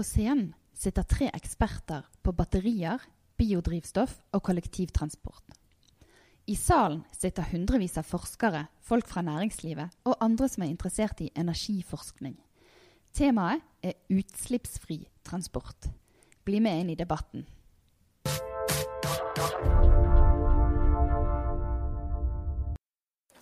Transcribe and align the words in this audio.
På 0.00 0.04
scenen 0.04 0.54
sitter 0.72 1.04
tre 1.04 1.26
eksperter 1.36 2.06
på 2.24 2.32
batterier, 2.32 3.02
biodrivstoff 3.36 4.14
og 4.32 4.40
kollektivtransport. 4.46 5.52
I 6.48 6.54
salen 6.56 7.02
sitter 7.12 7.44
hundrevis 7.50 7.98
av 8.00 8.06
forskere, 8.08 8.62
folk 8.80 9.04
fra 9.10 9.20
næringslivet 9.26 9.98
og 10.08 10.14
andre 10.24 10.46
som 10.48 10.64
er 10.64 10.70
interessert 10.72 11.20
i 11.20 11.26
energiforskning. 11.36 12.38
Temaet 13.12 13.60
er 13.84 13.98
utslippsfri 14.08 15.02
transport. 15.28 15.90
Bli 16.48 16.62
med 16.64 16.80
inn 16.80 16.92
i 16.94 16.96
debatten. 16.96 17.44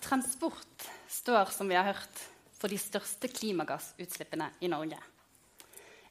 Transport 0.03 0.89
står, 1.07 1.55
som 1.55 1.71
vi 1.71 1.79
har 1.79 1.87
hørt, 1.93 2.25
for 2.59 2.67
de 2.67 2.81
største 2.83 3.31
klimagassutslippene 3.31 4.51
i 4.59 4.73
Norge. 4.75 4.99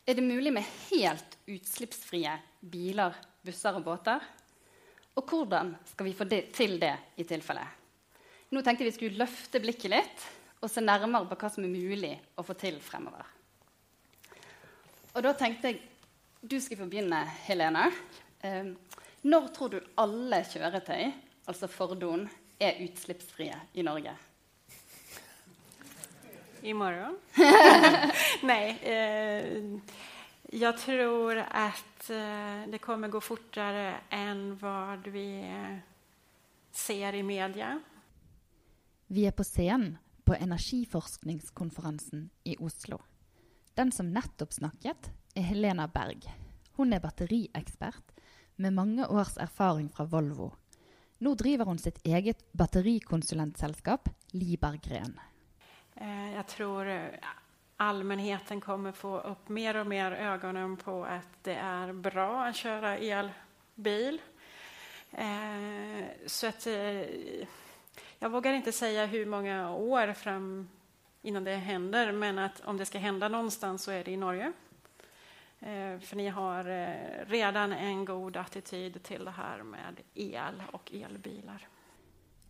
Er 0.09 0.15
det 0.17 0.23
mulig 0.25 0.53
med 0.57 0.65
helt 0.89 1.35
utslippsfrie 1.45 2.30
biler, 2.65 3.12
busser 3.45 3.77
og 3.77 3.83
båter? 3.85 4.23
Og 5.21 5.29
hvordan 5.29 5.75
skal 5.91 6.07
vi 6.09 6.15
få 6.16 6.25
det, 6.25 6.47
til 6.57 6.79
det 6.80 6.95
i 7.21 7.27
tilfelle? 7.29 7.66
Nå 8.49 8.63
tenkte 8.65 8.87
vi 8.87 8.95
skulle 8.97 9.21
løfte 9.21 9.61
blikket 9.61 9.93
litt 9.93 10.25
og 10.63 10.73
se 10.73 10.80
nærmere 10.80 11.29
på 11.29 11.37
hva 11.37 11.51
som 11.52 11.66
er 11.66 11.75
mulig 11.75 12.15
å 12.41 12.45
få 12.47 12.57
til 12.57 12.79
fremover. 12.80 13.27
Og 15.13 15.27
da 15.29 15.35
tenkte 15.37 15.75
jeg 15.75 15.83
du 16.41 16.57
skal 16.57 16.80
få 16.80 16.88
begynne, 16.88 17.21
Helene. 17.45 17.91
Eh, 18.41 18.73
når 19.29 19.52
tror 19.52 19.75
du 19.75 19.79
alle 20.01 20.41
kjøretøy, 20.49 21.11
altså 21.52 21.69
fordon, 21.69 22.25
er 22.57 22.80
utslippsfrie 22.87 23.61
i 23.77 23.85
Norge? 23.85 24.16
I 26.62 26.75
morgen? 26.75 27.17
Nei. 28.49 28.65
Eh, 28.82 29.46
jeg 30.49 30.74
tror 30.80 31.43
at 31.45 32.09
eh, 32.10 32.65
det 32.73 32.80
kommer 32.80 33.13
gå 33.13 33.21
fortere 33.21 34.01
enn 34.15 34.55
hva 34.60 34.97
vi 35.13 35.27
eh, 35.45 35.79
ser 36.73 37.19
i 37.19 37.23
media. 37.23 37.74
Vi 39.09 39.27
er 39.29 39.37
på 39.37 39.45
scenen 39.45 39.99
på 40.24 40.37
energiforskningskonferansen 40.37 42.29
i 42.45 42.57
Oslo. 42.60 42.99
Den 43.77 43.93
som 43.93 44.10
nettopp 44.13 44.52
snakket, 44.52 45.13
er 45.37 45.47
Helena 45.52 45.87
Berg. 45.88 46.27
Hun 46.77 46.93
er 46.93 47.01
batteriekspert 47.04 48.16
med 48.57 48.75
mange 48.75 49.07
års 49.07 49.37
erfaring 49.38 49.88
fra 49.93 50.04
Volvo. 50.04 50.51
Nå 51.21 51.35
driver 51.38 51.69
hun 51.71 51.79
sitt 51.79 51.99
eget 52.07 52.45
batterikonsulentselskap, 52.59 54.09
Libergren. 54.32 55.16
Eh, 56.01 56.32
jeg 56.35 56.46
tror 56.46 56.91
allmennheten 57.77 58.60
kommer 58.60 58.93
få 58.95 59.16
opp 59.30 59.49
mer 59.54 59.80
og 59.80 59.87
mer 59.91 60.15
øynene 60.15 60.77
på 60.79 61.01
at 61.07 61.41
det 61.46 61.57
er 61.59 61.93
bra 61.95 62.29
å 62.45 62.54
kjøre 62.54 62.96
elbil. 63.02 64.21
Eh, 65.12 66.26
så 66.26 66.53
at 66.53 66.66
Jeg 68.19 68.31
våger 68.31 68.59
vågar 68.59 68.72
si 68.72 68.94
hvor 68.94 69.26
mange 69.26 69.56
år 69.69 70.12
fram 70.15 70.69
innan 71.22 71.44
det 71.44 71.56
hender, 71.56 72.12
men 72.12 72.38
at 72.38 72.60
om 72.66 72.76
det 72.76 72.87
skal 72.87 73.00
hende 73.00 73.28
noe 73.28 73.50
sted, 73.50 73.78
så 73.78 73.93
er 73.93 74.04
det 74.04 74.12
i 74.12 74.16
Norge. 74.16 74.53
For 75.59 76.15
dere 76.15 76.31
har 76.31 76.69
allerede 77.26 77.78
en 77.78 78.04
god 78.04 78.37
attityd 78.37 79.00
til 79.03 79.25
det 79.25 79.34
her 79.34 79.62
med 79.66 80.03
el 80.15 80.60
og 80.72 80.93
elbiler. 80.94 81.66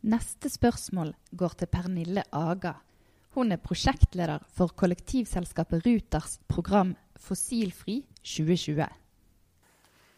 Neste 0.00 0.50
spørsmål 0.50 1.14
går 1.30 1.56
til 1.58 1.66
Pernille 1.72 2.22
Aga. 2.32 2.76
Hun 3.36 3.52
er 3.52 3.60
prosjektleder 3.60 4.44
for 4.56 4.72
kollektivselskapet 4.78 5.84
Ruters 5.84 6.38
program 6.48 6.94
Fossilfri 7.20 8.00
2020. 8.22 8.88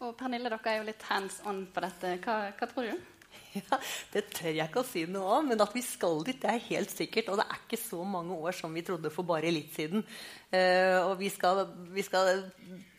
Og 0.01 0.15
Pernille, 0.17 0.49
dere 0.49 0.71
er 0.71 0.79
jo 0.79 0.87
litt 0.87 1.03
hands 1.09 1.41
on 1.45 1.65
på 1.73 1.83
dette. 1.83 2.15
Hva, 2.23 2.37
hva 2.57 2.69
tror 2.71 2.87
du? 2.87 3.10
Ja, 3.59 3.77
Det 4.13 4.23
tør 4.31 4.51
jeg 4.53 4.63
ikke 4.63 4.81
å 4.81 4.87
si 4.87 5.03
noe 5.09 5.39
om, 5.39 5.49
men 5.51 5.61
at 5.63 5.73
vi 5.75 5.83
skal 5.83 6.21
dit, 6.27 6.39
det 6.41 6.49
er 6.51 6.67
helt 6.69 6.91
sikkert. 6.93 7.31
Og 7.31 7.39
det 7.39 7.47
er 7.47 7.59
ikke 7.59 7.79
så 7.79 8.03
mange 8.07 8.35
år 8.35 8.55
som 8.55 8.73
vi 8.73 8.83
trodde 8.85 9.11
for 9.13 9.27
bare 9.27 9.51
litt 9.51 9.73
siden. 9.75 10.05
Uh, 10.51 11.07
og 11.07 11.13
vi 11.21 11.29
skal, 11.31 11.63
vi 11.93 12.03
skal, 12.03 12.45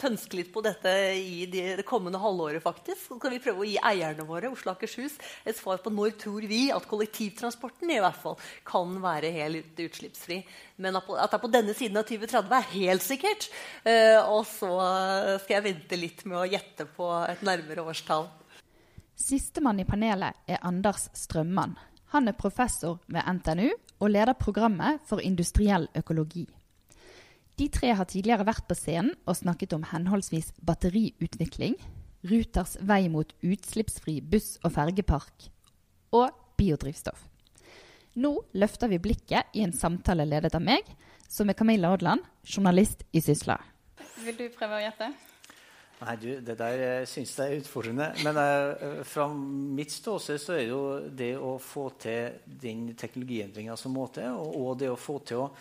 pønske 0.00 0.38
litt 0.38 0.50
på 0.52 0.62
dette 0.64 0.90
i 1.14 1.44
de, 1.46 1.60
det 1.78 1.86
kommende 1.88 2.20
halvåret, 2.20 2.62
faktisk. 2.64 3.00
Så 3.06 3.18
skal 3.18 3.34
vi 3.34 3.40
prøve 3.44 3.64
å 3.64 3.68
gi 3.68 3.78
eierne 3.78 4.26
våre 4.28 4.50
Oslo 4.52 4.74
Akershus, 4.74 5.14
et 5.46 5.58
svar 5.58 5.80
på 5.84 5.92
når 5.92 6.16
tror 6.20 6.48
vi 6.48 6.64
at 6.74 6.88
kollektivtransporten 6.90 7.92
i 7.92 8.00
hvert 8.02 8.20
fall 8.20 8.38
kan 8.68 8.96
være 9.04 9.32
helt 9.36 9.80
utslippsfri. 9.84 10.42
Men 10.82 10.98
at 10.98 11.08
det 11.08 11.28
er 11.28 11.44
på 11.44 11.52
denne 11.52 11.76
siden 11.76 12.00
av 12.00 12.08
2030, 12.08 12.56
er 12.58 12.70
helt 12.74 13.06
sikkert. 13.06 13.48
Uh, 13.86 14.20
og 14.34 14.44
så 14.48 14.72
skal 15.44 15.58
jeg 15.58 15.68
vente 15.70 16.00
litt 16.00 16.26
med 16.28 16.40
å 16.42 16.48
gjette 16.48 16.88
på 16.96 17.08
et 17.28 17.44
nærmere 17.46 17.84
årstall. 17.88 18.28
Sistemann 19.18 19.80
i 19.80 19.86
panelet 19.88 20.38
er 20.48 20.62
Anders 20.66 21.08
Strømmann. 21.16 21.76
Han 22.12 22.28
er 22.28 22.36
professor 22.36 23.00
ved 23.08 23.24
NTNU 23.38 23.70
og 24.00 24.10
leder 24.10 24.36
programmet 24.36 25.00
for 25.08 25.22
industriell 25.24 25.88
økologi. 25.96 26.46
De 27.58 27.68
tre 27.68 27.92
har 27.94 28.08
tidligere 28.08 28.46
vært 28.48 28.66
på 28.68 28.76
scenen 28.76 29.14
og 29.28 29.36
snakket 29.38 29.74
om 29.76 29.84
henholdsvis 29.92 30.52
batteriutvikling, 30.64 31.76
Ruters 32.22 32.76
vei 32.86 33.08
mot 33.10 33.32
utslippsfri 33.42 34.20
buss- 34.22 34.60
og 34.62 34.72
fergepark 34.76 35.48
og 36.14 36.30
biodrivstoff. 36.58 37.24
Nå 38.14 38.30
løfter 38.54 38.92
vi 38.92 39.00
blikket 39.02 39.56
i 39.56 39.64
en 39.64 39.74
samtale 39.74 40.26
ledet 40.28 40.54
av 40.54 40.62
meg, 40.62 40.86
som 41.28 41.48
er 41.50 41.56
Camilla 41.58 41.90
Odland, 41.94 42.22
journalist 42.44 43.02
i 43.12 43.24
Sysla. 43.24 43.56
Vil 44.22 44.36
du 44.38 44.46
prøve 44.54 44.78
å 44.78 44.82
gjette? 44.84 45.10
Nei, 46.02 46.16
du, 46.18 46.30
Det 46.42 46.56
der 46.58 47.04
syns 47.06 47.34
jeg 47.38 47.50
er 47.50 47.60
utfordrende. 47.62 48.08
Men 48.26 48.38
uh, 48.38 49.02
fra 49.06 49.28
mitt 49.32 49.92
ståsted 49.94 50.40
så 50.42 50.56
er 50.56 50.64
det 50.64 50.72
jo 50.72 50.86
det 51.22 51.34
å 51.38 51.52
få 51.62 51.90
til 52.02 52.40
den 52.62 52.88
teknologiendringa 52.98 53.76
som 53.78 53.94
må 53.94 54.08
til, 54.14 54.32
og, 54.34 54.56
og, 54.58 54.72
det 54.80 54.90
å 54.90 54.98
få 54.98 55.20
til 55.28 55.44
å 55.44 55.52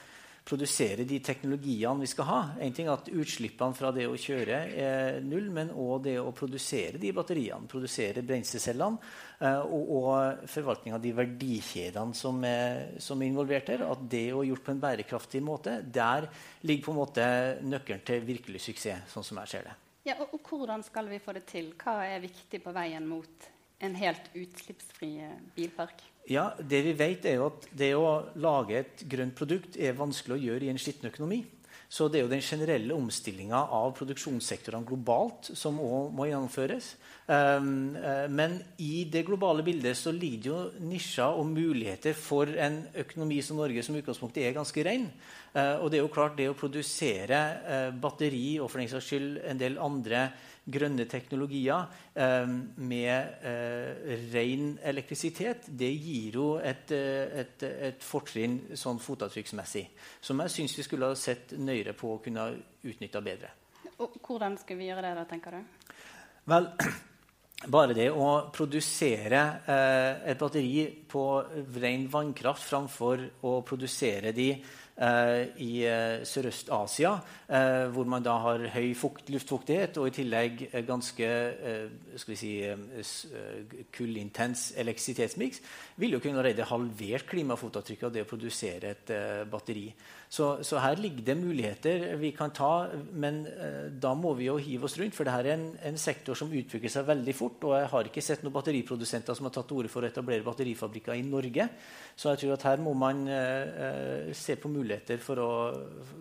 produsere 0.42 1.06
de 1.06 1.20
teknologiene 1.22 2.02
vi 2.02 2.10
skal 2.10 2.26
ha. 2.26 2.40
En 2.66 2.74
ting 2.74 2.90
at 2.90 3.12
Utslippene 3.14 3.78
fra 3.78 3.92
det 3.94 4.08
å 4.10 4.18
kjøre 4.18 4.64
er 4.74 5.20
null, 5.22 5.52
men 5.54 5.70
òg 5.78 6.08
det 6.08 6.16
å 6.18 6.34
produsere 6.34 6.98
de 6.98 7.14
batteriene, 7.14 7.70
produsere 7.70 8.26
brenselscellene, 8.26 9.14
uh, 9.44 9.62
og, 9.62 9.94
og 10.00 10.50
forvaltning 10.50 10.98
av 10.98 11.06
de 11.06 11.14
verdikjedene 11.22 12.18
som 12.18 12.42
er, 12.50 12.98
som 12.98 13.22
er 13.22 13.30
involvert 13.30 13.70
her. 13.76 13.86
At 13.94 14.10
det 14.10 14.26
å 14.34 14.42
gjort 14.48 14.66
på 14.66 14.74
en 14.74 14.82
bærekraftig 14.88 15.46
måte, 15.46 15.78
der 15.86 16.32
ligger 16.66 16.90
på 16.90 16.98
en 16.98 17.02
måte 17.04 17.30
nøkkelen 17.62 18.04
til 18.10 18.28
virkelig 18.34 18.66
suksess, 18.66 19.06
sånn 19.14 19.30
som 19.30 19.44
jeg 19.44 19.54
ser 19.54 19.70
det. 19.70 19.78
Ja, 20.08 20.16
og, 20.18 20.32
og, 20.34 20.42
hvordan 20.50 20.82
skal 20.84 21.10
vi 21.12 21.20
få 21.22 21.34
det 21.38 21.46
til? 21.50 21.74
Hva 21.78 22.00
er 22.10 22.24
viktig 22.24 22.62
på 22.64 22.74
veien 22.74 23.06
mot 23.06 23.50
en 23.82 23.98
helt 23.98 24.32
utslippsfri 24.34 25.12
eh, 25.22 25.36
bilpark? 25.56 26.02
Ja, 26.30 26.52
Det 26.58 26.84
vi 26.86 26.94
vet, 26.98 27.26
er 27.26 27.42
at 27.46 27.68
det 27.78 27.94
å 27.98 28.32
lage 28.42 28.80
et 28.82 29.04
grønt 29.10 29.36
produkt 29.38 29.78
er 29.78 29.98
vanskelig 29.98 30.38
å 30.38 30.44
gjøre 30.48 30.68
i 30.68 30.72
en 30.74 30.82
skitten 30.82 31.10
økonomi. 31.10 31.44
Så 31.92 32.08
det 32.08 32.22
er 32.22 32.24
jo 32.24 32.32
den 32.32 32.44
generelle 32.44 32.96
omstillinga 32.96 33.66
av 33.76 33.90
produksjonssektorene 33.98 34.88
globalt 34.88 35.50
som 35.60 35.76
òg 35.84 36.14
må 36.16 36.30
gjennomføres. 36.30 36.94
Um, 37.28 37.98
uh, 38.00 38.30
men 38.32 38.56
i 38.80 39.04
det 39.12 39.26
globale 39.28 39.64
bildet 39.68 40.00
så 40.00 40.14
ligger 40.16 40.48
jo 40.48 40.88
nisjer 40.88 41.36
og 41.36 41.50
muligheter 41.52 42.16
for 42.16 42.48
en 42.48 42.80
økonomi 43.04 43.42
som 43.44 43.60
Norge 43.60 43.84
som 43.84 43.98
utgangspunktet 44.00 44.46
er 44.48 44.56
ganske 44.56 44.86
ren. 44.88 45.10
Uh, 45.52 45.84
og 45.84 45.92
det 45.92 46.00
er 46.00 46.06
jo 46.06 46.14
klart 46.16 46.40
det 46.40 46.48
å 46.48 46.56
produsere 46.56 47.42
uh, 47.68 47.92
batteri 47.92 48.56
og 48.62 48.72
for 48.72 48.80
den 48.80 48.92
saks 48.94 49.12
skyld 49.12 49.42
en 49.52 49.60
del 49.60 49.76
andre 49.84 50.30
grønne 50.66 51.08
teknologier 51.10 51.88
med 52.78 53.46
ren 54.34 54.68
elektrisitet, 54.92 55.66
det 55.68 55.90
gir 55.90 56.38
jo 56.38 56.48
et, 56.62 56.92
et, 56.94 57.66
et 57.90 58.06
fortrinn 58.06 58.60
sånn 58.78 59.02
fotavtrykksmessig 59.02 59.88
som 60.22 60.44
jeg 60.44 60.54
syns 60.54 60.78
vi 60.78 60.86
skulle 60.86 61.10
ha 61.12 61.18
sett 61.18 61.56
nøyere 61.58 61.96
på 61.98 62.14
å 62.14 62.20
kunne 62.24 62.52
utnytta 62.86 63.22
bedre. 63.26 63.56
Og 64.02 64.18
hvordan 64.26 64.58
skal 64.62 64.80
vi 64.80 64.90
gjøre 64.90 65.06
det, 65.06 65.16
da, 65.18 65.26
tenker 65.30 65.58
du? 65.58 65.96
Vel, 66.50 66.68
bare 67.76 67.98
det 67.98 68.08
å 68.14 68.30
produsere 68.54 69.42
eh, 69.62 70.32
et 70.32 70.40
batteri 70.40 70.86
på 71.10 71.26
ren 71.78 72.08
vannkraft 72.12 72.66
framfor 72.72 73.28
å 73.46 73.60
produsere 73.68 74.34
de 74.34 74.48
eh, 74.56 74.80
i 75.58 75.70
eh, 75.88 76.22
Sørøst-Asia, 76.28 77.14
eh, 77.48 77.88
hvor 77.94 78.06
man 78.06 78.24
da 78.24 78.36
har 78.44 78.66
høy 78.74 78.92
fukt, 78.98 79.30
luftfuktighet 79.34 79.98
og 79.98 80.10
i 80.10 80.16
tillegg 80.20 80.66
ganske 80.86 81.26
eh, 81.26 81.86
skal 82.16 82.34
vi 82.34 82.40
si, 82.40 82.52
eh, 82.68 83.76
kullintens 83.96 84.72
elektrisitetsmiks, 84.78 85.62
vil 86.02 86.18
jo 86.18 86.22
kunne 86.22 86.42
allerede 86.42 86.68
halvert 86.70 87.30
klimafotavtrykket 87.32 88.10
av 88.10 88.16
det 88.16 88.26
å 88.26 88.30
produsere 88.30 88.94
et 88.96 89.14
batteri. 89.50 89.88
Så, 90.32 90.46
så, 90.64 90.78
her 90.80 90.96
ligger 90.96 91.26
det 91.28 91.34
muligheter 91.36 92.04
vi 92.16 92.30
kan 92.32 92.54
ta, 92.56 92.88
men 93.12 93.42
eh, 93.52 93.90
da 93.92 94.14
må 94.16 94.30
vi 94.38 94.46
jo 94.46 94.54
hive 94.64 94.88
oss 94.88 94.94
rundt. 94.96 95.16
For 95.18 95.28
dette 95.28 95.42
er 95.44 95.58
en, 95.58 95.66
en, 95.90 95.98
sektor 96.00 96.38
som 96.40 96.54
utvikler 96.56 96.94
seg 96.94 97.10
veldig 97.10 97.34
fort. 97.36 97.66
Og 97.68 97.74
jeg 97.76 97.90
har 97.92 98.08
ikke 98.08 98.24
sett 98.24 98.46
noen 98.46 98.56
batteriprodusenter 98.56 99.36
som 99.36 99.50
har 99.50 99.54
tatt 99.58 99.68
til 99.68 99.82
orde 99.82 99.92
for 99.92 100.08
å 100.08 100.08
etablere 100.08 100.46
batterifabrikker 100.46 101.20
i 101.20 101.26
Norge. 101.28 101.66
Så 102.16 102.32
jeg 102.32 102.46
tror 102.46 102.56
at 102.56 102.64
her 102.70 102.80
må 102.86 102.94
man 102.96 103.26
eh, 103.28 104.32
se 104.32 104.56
på 104.56 104.72
muligheter 104.72 105.20
for 105.20 105.44
å, 105.44 105.52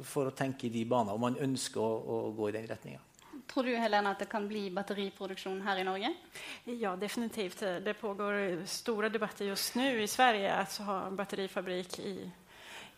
for 0.02 0.32
å 0.32 0.34
tenke 0.34 0.66
i 0.66 0.72
de 0.74 0.82
baner 0.90 1.14
om 1.14 1.28
man 1.28 1.38
ønsker 1.46 1.78
å, 1.78 2.18
å 2.18 2.34
gå 2.34 2.50
i 2.50 2.56
den 2.58 2.66
retninga. 2.66 3.06
Tror 3.54 3.70
du 3.70 3.72
Helena, 3.78 4.10
at 4.10 4.26
det 4.26 4.28
kan 4.30 4.50
bli 4.50 4.66
batteriproduksjon 4.74 5.62
her 5.62 5.78
i 5.78 5.86
Norge? 5.86 6.10
Ja, 6.82 6.96
definitivt. 6.98 7.62
Det 7.86 7.94
pågår 8.02 8.66
store 8.66 9.08
debatter 9.10 9.46
just 9.54 9.78
nå 9.78 9.86
i 10.02 10.06
Sverige 10.10 10.54
att 10.54 10.76
ha 10.86 11.06
en 11.06 11.16
batterifabrik 11.16 11.98
i, 11.98 12.30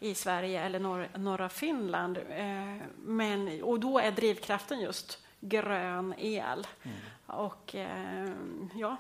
i 0.03 0.15
Sverige 0.15 0.61
eller 0.61 0.79
norr, 0.79 1.09
norra 1.15 1.49
Finland. 1.49 2.19
Eh, 2.19 2.87
men, 2.97 3.63
och 3.63 3.81
då 3.81 3.99
är 3.99 4.11
drivkraften 4.11 4.81
just 4.81 5.19
grön 5.41 6.15
el. 6.19 6.67
Mm. 6.83 6.97
Och, 7.27 7.75
eh, 7.75 8.31
ja, 8.75 8.97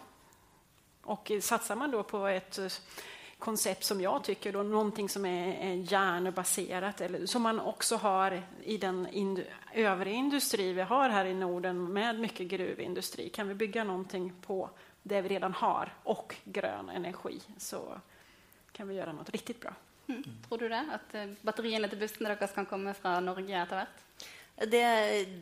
och 1.03 1.33
satsar 1.41 1.77
man 1.77 1.91
då 1.91 2.03
på 2.03 2.27
ett 2.27 2.59
koncept 3.39 3.85
som 3.85 4.01
jag 4.01 4.25
tycker, 4.25 4.53
då, 4.53 4.63
någonting 4.63 5.09
som 5.09 5.27
är, 5.27 5.55
är 5.55 5.93
järnbaserat 5.93 7.01
eller 7.01 7.27
som 7.27 7.43
man 7.43 7.61
också 7.61 7.97
har 7.97 8.43
i 8.63 8.77
den 8.77 9.09
ind, 9.13 9.45
övriga 9.75 10.17
industri 10.17 10.73
vi 10.73 10.83
har 10.83 11.09
här 11.09 11.25
i 11.25 11.35
Norden 11.35 11.93
med 11.93 12.21
mycket 12.21 12.49
gruvindustri. 12.49 13.29
Kan 13.29 13.49
vi 13.49 13.55
bygga 13.55 13.85
någonting 13.85 14.33
på 14.47 14.71
det 15.03 15.21
vi 15.21 15.29
redan 15.29 15.53
har 15.53 15.95
och 16.03 16.35
grön 16.45 16.89
energi 16.89 17.41
så 17.59 17.99
kan 18.73 18.89
vi 18.89 18.95
gjøre 18.95 19.13
noe 19.13 19.25
riktig 19.33 19.59
bra. 19.61 19.75
Mm. 20.13 20.39
Tror 20.47 20.63
du 20.63 20.69
det? 20.69 20.83
At 20.99 21.19
eh, 21.19 21.35
batteriene 21.45 21.91
til 21.91 22.01
bussene 22.01 22.33
deres 22.33 22.55
kan 22.57 22.69
komme 22.69 22.95
fra 22.99 23.17
Norge 23.25 23.57
etter 23.65 23.83
hvert? 23.83 24.03
Det, 24.53 24.83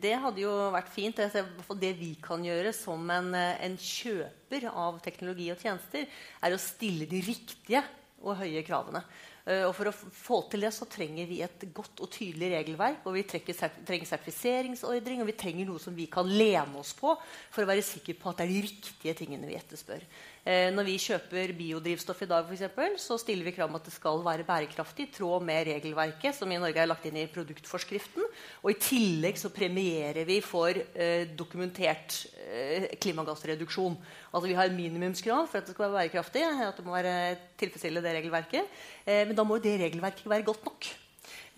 det, 0.01 0.13
hadde 0.23 0.41
jo 0.41 0.51
vært 0.73 0.89
fint. 0.89 1.19
Det 1.19 1.91
vi 1.99 2.13
kan 2.23 2.43
gjøre 2.45 2.71
som 2.73 3.03
en, 3.13 3.33
en, 3.35 3.75
kjøper 3.77 4.69
av 4.71 5.01
teknologi 5.03 5.51
og 5.53 5.59
tjenester, 5.61 6.07
er 6.41 6.55
å 6.55 6.61
stille 6.61 7.09
de 7.09 7.19
riktige 7.25 7.83
og 8.21 8.39
høye 8.39 8.63
kravene. 8.65 9.03
Eh, 9.45 9.63
og 9.65 9.73
For 9.77 9.89
å 9.89 9.93
få 9.93 10.41
til 10.51 10.65
det 10.65 10.71
så 10.75 10.87
trenger 10.89 11.29
vi 11.29 11.41
et 11.45 11.65
godt 11.75 12.03
og 12.03 12.11
tydelig 12.13 12.51
regelverk. 12.55 13.05
og 13.05 13.17
Vi 13.17 13.25
trenger 13.29 14.07
sertifiseringsordring, 14.09 15.21
og 15.21 15.29
vi 15.29 15.37
trenger 15.37 15.69
noe 15.69 15.81
som 15.81 15.95
vi 15.97 16.07
kan 16.11 16.29
lene 16.29 16.81
oss 16.81 16.93
på 16.97 17.15
for 17.21 17.63
å 17.63 17.69
være 17.69 17.85
sikre 17.85 18.17
på 18.17 18.31
at 18.31 18.41
det 18.41 18.47
er 18.47 18.53
de 18.55 18.67
riktige 18.69 19.17
tingene 19.17 19.49
vi 19.49 19.59
etterspør. 19.59 20.05
Eh, 20.41 20.71
når 20.73 20.87
vi 20.87 20.95
kjøper 20.97 21.51
biodrivstoff 21.53 22.23
i 22.25 22.27
dag, 22.29 22.47
for 22.47 22.55
eksempel, 22.55 22.95
så 22.97 23.13
stiller 23.21 23.45
vi 23.45 23.53
krav 23.53 23.69
om 23.69 23.77
at 23.77 23.85
det 23.85 23.93
skal 23.93 24.23
være 24.25 24.45
bærekraftig 24.47 25.05
i 25.05 25.11
tråd 25.13 25.45
med 25.45 25.67
regelverket 25.67 26.33
som 26.33 26.49
i 26.49 26.57
Norge 26.57 26.81
er 26.81 26.89
lagt 26.89 27.05
inn 27.05 27.19
i 27.21 27.27
produktforskriften. 27.29 28.25
Og 28.63 28.71
i 28.73 28.79
tillegg 28.81 29.37
så 29.37 29.51
premierer 29.53 30.25
vi 30.25 30.39
for 30.41 30.73
eh, 30.73 31.27
dokumentert 31.37 32.23
eh, 32.47 32.89
klimagassreduksjon. 32.97 33.99
Altså 34.31 34.49
Vi 34.49 34.57
har 34.57 34.73
minimumskrav 34.73 35.45
for 35.45 35.61
at 35.61 35.69
det 35.69 35.77
skal 35.77 35.87
være 35.91 35.99
bærekraftig. 35.99 36.47
at 36.65 36.81
det 36.81 36.87
må 36.87 36.97
være 36.97 37.37
tilfredsstille 37.61 38.01
det 38.01 38.17
regelverket. 38.17 38.81
Eh, 39.05 39.27
men 39.29 39.37
da 39.37 39.45
må 39.45 39.61
det 39.61 39.77
regelverket 39.85 40.25
være 40.25 40.49
godt 40.49 40.65
nok. 40.65 40.89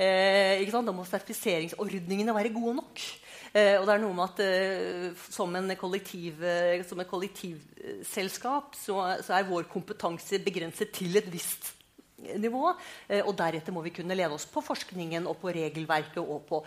Eh, 0.02 0.64
da 0.74 0.94
må 0.96 1.06
sertifiseringsordningene 1.06 2.34
være 2.34 2.54
gode 2.54 2.80
nok. 2.80 3.04
Eh, 3.54 3.78
og 3.78 3.86
det 3.86 3.94
er 3.94 4.02
noe 4.02 4.18
med 4.18 4.26
at 4.26 4.42
eh, 4.42 5.22
som, 5.30 5.54
en 5.56 5.76
kollektiv, 5.78 6.42
som 6.90 7.04
et 7.04 7.10
kollektivselskap 7.10 8.74
så, 8.80 8.98
så, 9.22 9.38
er 9.38 9.48
vår 9.50 9.70
kompetanse 9.70 10.42
begrenset 10.42 10.94
til 10.96 11.22
et 11.22 11.30
visst 11.30 11.76
nivå. 12.24 12.72
Og 13.28 13.34
deretter 13.36 13.76
må 13.76 13.82
vi 13.84 13.92
kunne 13.94 14.16
lene 14.16 14.34
oss 14.38 14.46
på 14.50 14.64
forskningen 14.64 15.28
og 15.28 15.42
på 15.42 15.52
regelverket 15.54 16.22
og 16.24 16.46
på 16.48 16.62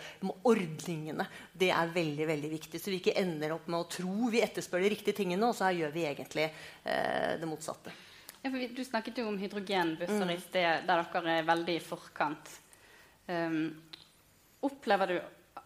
ordningene. 0.47 1.25
Det 1.51 1.71
er 1.73 1.95
veldig 1.95 2.27
veldig 2.29 2.51
viktig, 2.51 2.79
så 2.79 2.93
vi 2.93 2.99
ikke 3.01 3.17
ender 3.17 3.55
opp 3.55 3.65
med 3.67 3.81
å 3.81 3.89
tro 3.89 4.29
vi 4.31 4.43
etterspør 4.45 4.85
de 4.85 4.91
riktige 4.93 5.17
tingene, 5.17 5.49
og 5.49 5.57
så 5.57 5.73
gjør 5.73 5.95
vi 5.95 6.05
egentlig 6.05 6.45
eh, 6.45 7.33
det 7.41 7.49
motsatte. 7.49 7.95
Ja, 8.43 8.53
du 8.53 8.83
snakket 8.85 9.17
jo 9.19 9.27
om 9.31 9.41
hydrogenbusser 9.41 10.23
mm. 10.23 10.35
i 10.35 10.39
sted, 10.39 10.85
der 10.87 11.03
dere 11.11 11.39
er 11.39 11.49
veldig 11.49 11.79
i 11.79 11.83
forkant. 11.83 12.53
Um, 13.27 13.75
opplever 14.63 15.11
du 15.11 15.17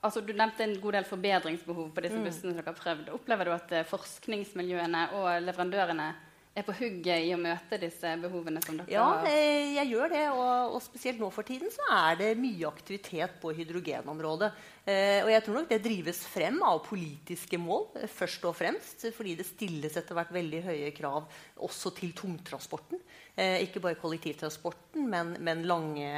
altså, 0.01 0.21
Du 0.25 0.33
nevnte 0.33 0.65
en 0.65 0.79
god 0.81 0.97
del 0.97 1.05
forbedringsbehov 1.05 1.91
på 1.93 2.03
disse 2.03 2.17
mm. 2.17 2.25
bussene. 2.25 2.55
dere 2.57 2.71
har 2.71 2.77
prøvd. 2.79 3.13
Opplever 3.15 3.49
du 3.49 3.53
at 3.55 3.73
eh, 3.77 3.87
forskningsmiljøene 3.87 5.07
og 5.19 5.29
leverandørene 5.45 6.09
er 6.51 6.65
på 6.68 6.74
hugget 6.75 7.24
i 7.24 7.31
å 7.31 7.39
møte 7.39 7.77
disse 7.80 8.09
behovene 8.19 8.59
som 8.63 8.75
dere 8.81 8.88
har? 9.00 9.24
Ja, 9.24 9.36
jeg 9.77 9.88
gjør 9.94 10.12
det. 10.12 10.24
Og, 10.36 10.74
og, 10.75 10.80
spesielt 10.83 11.21
nå 11.21 11.30
for 11.31 11.48
tiden 11.48 11.71
så 11.71 11.86
er 11.95 12.18
det 12.19 12.30
mye 12.39 12.68
aktivitet 12.68 13.38
på 13.42 13.53
hydrogenområdet. 13.56 14.50
Eh, 14.83 15.21
og 15.24 15.31
jeg 15.31 15.45
tror 15.45 15.59
nok 15.59 15.69
det 15.69 15.80
drives 15.86 16.19
frem 16.27 16.57
av 16.68 16.81
politiske 16.83 17.59
mål, 17.62 17.86
eh, 18.01 18.12
først 18.12 18.48
og 18.50 18.57
fremst. 18.59 19.06
Fordi 19.15 19.38
det 19.39 19.48
stilles 19.48 19.95
etter 19.95 20.18
hvert 20.18 20.33
veldig 20.36 20.63
høye 20.68 20.89
krav 20.98 21.30
også 21.68 21.94
til 22.01 22.12
tungtransporten. 22.18 23.00
Eh, 23.31 23.62
ikke 23.63 23.83
bare 23.83 24.00
kollektivtransporten, 24.01 25.07
men, 25.07 25.38
men 25.39 25.63
lange 25.69 26.12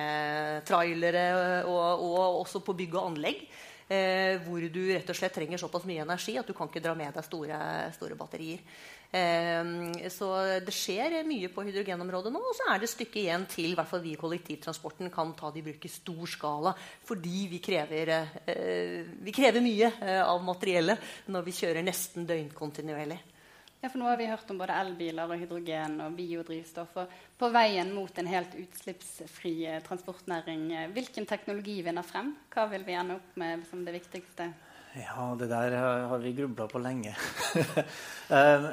trailere 0.65 1.27
og, 1.69 2.07
og 2.09 2.41
også 2.41 2.63
på 2.65 2.75
bygg 2.81 2.97
og 2.97 3.11
anlegg. 3.11 3.45
Eh, 3.93 4.39
hvor 4.45 4.63
du 4.71 4.81
rett 4.87 5.09
og 5.11 5.17
slett 5.17 5.33
trenger 5.35 5.59
såpass 5.59 5.83
mye 5.85 6.05
energi 6.05 6.37
at 6.39 6.47
du 6.47 6.53
kan 6.55 6.69
ikke 6.69 6.81
dra 6.81 6.93
med 6.97 7.13
deg 7.13 7.25
store, 7.27 7.59
store 7.97 8.17
batterier. 8.17 8.63
Eh, 9.13 10.09
så 10.09 10.27
det 10.65 10.73
skjer 10.73 11.19
mye 11.27 11.51
på 11.53 11.61
hydrogenområdet 11.67 12.31
nå. 12.33 12.39
Og 12.41 12.55
så 12.57 12.71
er 12.71 12.81
det 12.81 12.87
et 12.87 12.93
stykke 12.95 13.19
igjen 13.21 13.45
til 13.49 13.75
hvert 13.77 13.93
vi 14.01 14.15
i 14.15 14.19
kollektivtransporten 14.19 15.11
kan 15.13 15.35
ta 15.37 15.51
det 15.53 15.61
i 15.61 15.67
bruk 15.67 15.85
i 15.85 15.91
stor 15.91 16.23
skala. 16.29 16.73
Fordi 17.05 17.43
vi 17.51 17.59
krever, 17.61 18.13
eh, 18.49 19.03
vi 19.21 19.35
krever 19.35 19.61
mye 19.61 19.91
eh, 20.01 20.23
av 20.23 20.41
materiellet 20.41 21.29
når 21.29 21.45
vi 21.45 21.55
kjører 21.59 21.85
nesten 21.85 22.25
døgnkontinuerlig. 22.25 23.19
Ja, 23.83 23.89
for 23.91 23.99
nå 23.99 24.07
har 24.07 24.17
vi 24.17 24.31
hørt 24.31 24.49
om 24.49 24.57
både 24.57 24.79
elbiler 24.79 25.29
og 25.29 25.37
hydrogen 25.37 25.97
og 26.01 26.13
biodrivstoff. 26.17 26.97
Og 27.03 27.17
på 27.37 27.49
veien 27.53 27.93
mot 27.93 28.17
en 28.17 28.33
helt 28.33 28.57
utslippsfri 28.65 29.57
eh, 29.69 29.81
transportnæring, 29.85 30.71
hvilken 30.95 31.29
teknologi 31.29 31.83
vinner 31.85 32.07
frem? 32.07 32.33
Hva 32.49 32.65
vil 32.73 32.87
vi 32.87 32.97
ende 32.97 33.21
opp 33.21 33.35
med 33.37 33.67
som 33.69 33.85
det 33.85 33.99
viktigste? 33.99 34.49
Ja, 34.93 35.31
det 35.39 35.47
der 35.49 35.73
har 36.07 36.19
vi 36.21 36.35
grubla 36.37 36.67
på 36.67 36.81
lenge. 36.81 37.15
Eh, 38.33 38.63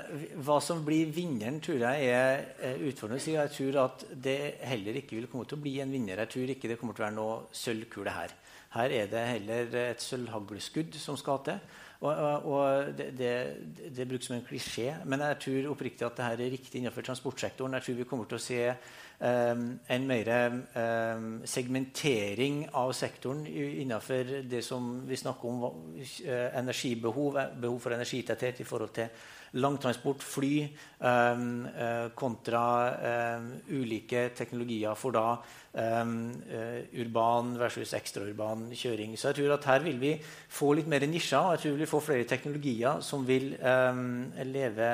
hva 0.46 0.56
som 0.62 0.78
blir 0.86 1.10
vinneren, 1.12 1.58
tror 1.60 1.82
jeg 1.82 2.04
er 2.06 2.78
utfordrende 2.86 3.18
å 3.18 3.24
si. 3.24 3.32
Jeg 3.34 3.50
tror 3.52 3.78
at 3.82 4.04
det 4.24 4.36
heller 4.70 4.96
ikke 5.00 5.18
vil 5.18 5.26
komme 5.28 5.44
til 5.44 5.58
å 5.58 5.60
bli 5.60 5.72
en 5.82 5.90
vinner. 5.92 6.22
Jeg 6.22 6.30
tror 6.32 6.52
ikke 6.54 6.70
det 6.70 6.76
kommer 6.80 6.96
til 6.96 7.02
å 7.02 7.06
være 7.08 7.16
noe 7.16 7.34
sølvkule 7.58 8.14
her. 8.14 8.32
Her 8.76 8.94
er 8.94 9.10
det 9.10 9.24
heller 9.26 9.76
et 9.82 10.04
sølvhagleskudd 10.06 10.96
som 11.02 11.18
skal 11.20 11.42
til. 11.44 11.58
Og, 12.00 12.46
og 12.48 12.94
det, 12.96 13.10
det, 13.18 13.34
det, 13.98 14.06
brukes 14.08 14.30
som 14.30 14.38
en 14.38 14.46
klisjé, 14.46 14.94
men 15.04 15.26
jeg 15.26 15.40
tror 15.44 15.68
oppriktig 15.74 16.06
at 16.06 16.16
dette 16.16 16.46
er 16.46 16.54
riktig 16.54 16.80
innenfor 16.80 17.04
transportsektoren. 17.04 17.76
Jeg 17.76 17.88
tror 17.88 17.98
vi 17.98 18.08
kommer 18.08 18.30
til 18.30 18.38
å 18.38 18.44
se 18.46 18.62
en 19.20 20.06
mer 20.08 20.28
um, 20.74 21.40
segmentering 21.44 22.62
av 22.72 22.92
sektoren 22.96 23.44
innenfor 23.44 24.40
det 24.48 24.62
som 24.64 25.02
vi 25.08 25.18
snakker 25.20 25.50
om 25.50 25.66
uh, 25.66 26.48
energibehov, 26.56 27.36
behov 27.60 27.76
for 27.84 27.96
energitetthet 27.96 28.62
i 28.64 28.68
forhold 28.68 28.96
til 28.96 29.12
langtransport, 29.60 30.22
fly, 30.22 30.62
um, 31.02 31.66
uh, 31.66 32.08
kontra 32.14 32.64
ulike 33.68 34.30
teknologier 34.38 34.94
for 34.96 35.12
da 35.12 35.30
urban 35.70 37.52
versus 37.54 37.92
ekstraurban 37.94 38.64
kjøring. 38.74 39.12
Så 39.14 39.28
jeg 39.28 39.36
tror 39.36 39.52
at 39.54 39.68
her 39.70 39.84
vil 39.84 40.00
vi 40.02 40.10
få 40.50 40.72
litt 40.74 40.88
mer 40.90 41.06
nisjer. 41.06 41.38
og 41.38 41.52
jeg 41.54 41.60
tror 41.62 41.76
vi 41.76 41.82
vil 41.84 41.90
få 41.92 42.00
flere 42.02 42.26
teknologier 42.26 42.98
som 43.06 43.22
vil 43.26 43.52
leve 44.50 44.88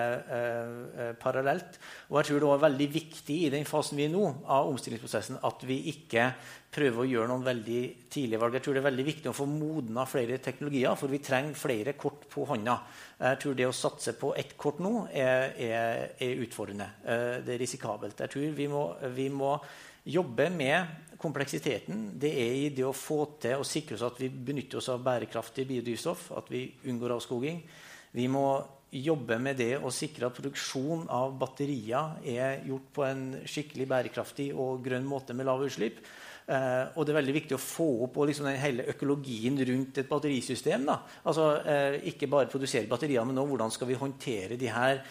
parallelt. 1.17 1.81
Og 2.11 2.19
jeg 2.21 2.29
tror 2.29 2.45
det 2.45 2.51
er 2.51 2.65
veldig 2.69 2.89
viktig 2.93 3.39
i 3.47 3.51
den 3.57 3.65
fasen 3.65 3.97
vi 3.97 4.05
er 4.05 4.13
nå 4.17 4.27
av 4.51 4.71
omstillingsprosessen, 4.73 5.39
at 5.47 5.65
vi 5.69 5.79
ikke 5.93 6.31
prøver 6.77 7.03
å 7.03 7.09
gjøre 7.09 7.31
noen 7.31 7.47
veldig 7.47 7.81
tidlige 8.13 8.41
valg. 8.43 8.59
Jeg 8.59 8.67
tror 8.67 8.77
det 8.77 8.83
er 8.83 8.89
veldig 8.89 9.07
viktig 9.07 9.31
å 9.31 9.37
få 9.37 9.47
modna 9.49 10.05
flere 10.09 10.41
teknologier, 10.43 10.97
for 10.99 11.13
vi 11.13 11.23
trenger 11.25 11.57
flere 11.57 11.97
kort 12.01 12.27
på 12.33 12.45
hånda. 12.49 12.77
Jeg 13.23 13.43
tror 13.43 13.59
det 13.59 13.69
å 13.69 13.75
satse 13.77 14.17
på 14.19 14.35
ett 14.37 14.57
kort 14.61 14.81
nå 14.85 15.07
er, 15.13 15.53
er, 15.57 16.07
er 16.21 16.43
utfordrende. 16.45 16.89
det 17.47 17.55
er 17.55 17.63
risikabelt. 17.63 18.25
Jeg 18.25 18.35
tror 18.35 18.57
vi 18.57 18.69
må, 18.73 18.87
vi 19.17 19.29
må 19.33 19.55
jobbe 20.07 20.51
med 20.55 21.19
kompleksiteten, 21.19 22.11
det 22.21 22.31
er 22.31 22.55
i 22.61 22.71
det 22.75 22.85
å 22.87 22.95
få 22.95 23.23
til 23.43 23.61
å 23.61 23.67
sikre 23.67 23.97
oss 23.97 24.05
at 24.07 24.21
vi 24.21 24.29
benytter 24.31 24.79
oss 24.79 24.91
av 24.93 25.03
bærekraftig 25.05 25.67
biodrivstoff, 25.67 26.29
at 26.37 26.51
vi 26.53 26.69
unngår 26.91 27.17
avskoging. 27.17 27.63
Vi 28.17 28.27
må 28.31 28.47
jobbe 28.93 29.39
med 29.43 29.59
det 29.59 29.75
å 29.83 29.91
sikre 29.93 30.29
at 30.29 30.37
produksjon 30.37 31.07
av 31.13 31.35
batterier 31.41 32.21
er 32.23 32.63
gjort 32.69 32.93
på 32.95 33.05
en 33.07 33.25
skikkelig 33.49 33.89
bærekraftig 33.91 34.53
og 34.55 34.85
grønn 34.85 35.07
måte 35.09 35.35
med 35.35 35.49
lave 35.49 35.67
utslipp. 35.69 35.99
Eh, 36.47 36.93
og 36.95 37.03
det 37.03 37.11
er 37.11 37.19
veldig 37.19 37.35
viktig 37.35 37.57
å 37.57 37.63
få 37.63 37.87
opp 38.07 38.21
liksom, 38.29 38.47
den 38.47 38.61
hele 38.63 38.85
økologien 38.93 39.59
rundt 39.67 39.99
et 39.99 40.11
batterisystem. 40.11 40.85
Altså, 41.27 41.47
eh, 41.67 41.97
ikke 42.13 42.31
bare 42.31 42.51
produsere 42.51 42.87
batterier, 42.91 43.25
men 43.27 43.39
også 43.39 43.53
hvordan 43.55 43.75
skal 43.75 43.91
vi 43.91 43.99
håndtere 43.99 44.61
de 44.61 44.71
her 44.71 45.03